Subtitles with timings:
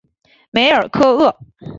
[0.49, 1.37] 梅尔科厄。